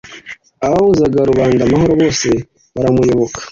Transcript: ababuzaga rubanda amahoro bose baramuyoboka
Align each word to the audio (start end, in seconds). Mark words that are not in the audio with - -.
ababuzaga 0.65 1.19
rubanda 1.29 1.61
amahoro 1.63 1.93
bose 2.01 2.29
baramuyoboka 2.73 3.39